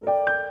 [0.00, 0.47] you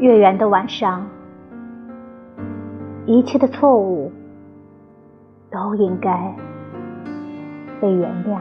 [0.00, 1.06] 月圆的晚上，
[3.04, 4.10] 一切的错误
[5.50, 6.34] 都应该
[7.82, 8.40] 被原谅，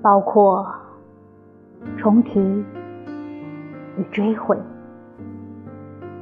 [0.00, 0.64] 包括
[1.96, 2.38] 重提
[3.98, 4.56] 与追悔，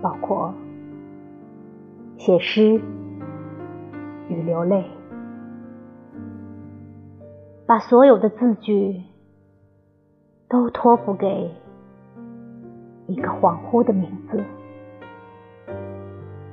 [0.01, 0.55] 包括
[2.17, 2.81] 写诗
[4.31, 4.87] 与流泪，
[7.67, 9.03] 把所有的字句
[10.49, 11.51] 都托付给。
[13.09, 14.45] 一个恍惚的名字，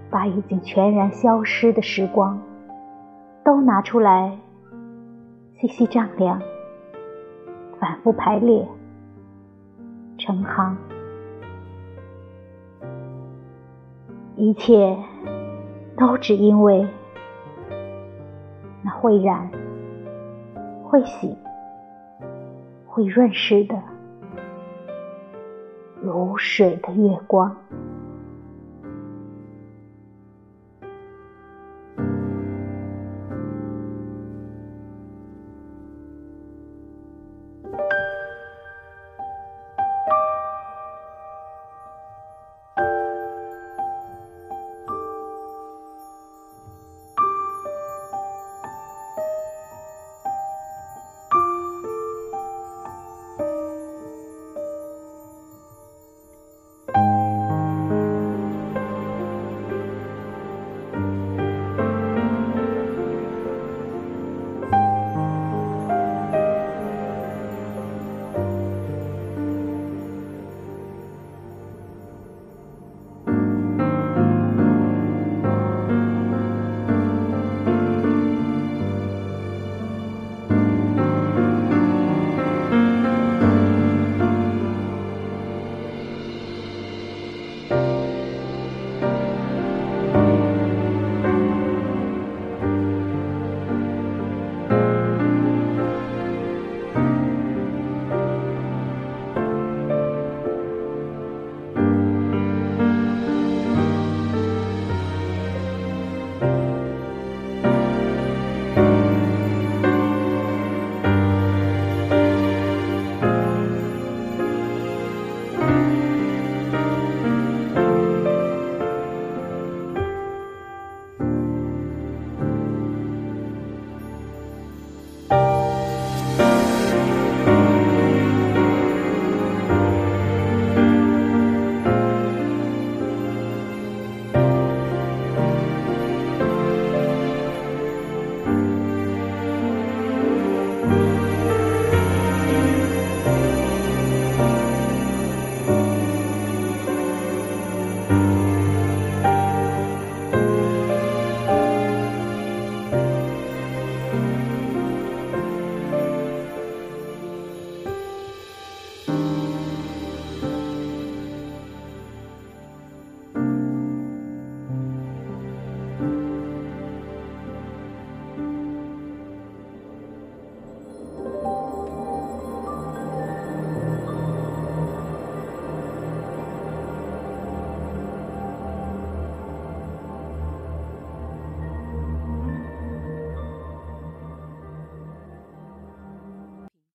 [0.10, 2.42] 把已经全然消失的时光
[3.44, 4.38] 都拿出来，
[5.60, 6.42] 细细丈量，
[7.78, 8.66] 反复排列，
[10.18, 10.78] 成行，
[14.38, 14.98] 一切
[15.98, 16.88] 都只因为
[18.82, 19.52] 那会染、
[20.86, 21.36] 会洗、
[22.88, 23.76] 会润湿的。
[26.06, 27.58] 如水的月光。